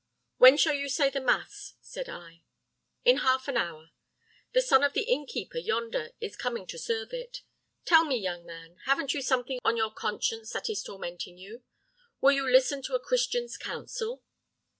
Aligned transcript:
"'When 0.37 0.57
shall 0.57 0.73
you 0.73 0.89
say 0.89 1.11
the 1.11 1.21
mass?' 1.21 1.75
said 1.79 2.09
I. 2.09 2.41
"'In 3.05 3.17
half 3.17 3.47
an 3.47 3.55
hour. 3.55 3.91
The 4.51 4.63
son 4.63 4.83
of 4.83 4.93
the 4.93 5.03
innkeeper 5.03 5.59
yonder 5.59 6.09
is 6.19 6.35
coming 6.35 6.65
to 6.69 6.79
serve 6.79 7.13
it. 7.13 7.43
Tell 7.85 8.03
me, 8.03 8.15
young 8.17 8.43
man, 8.43 8.77
haven't 8.85 9.13
you 9.13 9.21
something 9.21 9.59
on 9.63 9.77
your 9.77 9.91
conscience 9.91 10.53
that 10.53 10.71
is 10.71 10.81
tormenting 10.81 11.37
you? 11.37 11.61
Will 12.19 12.31
you 12.31 12.49
listen 12.49 12.81
to 12.81 12.95
a 12.95 12.99
Christian's 12.99 13.57
counsel? 13.57 14.23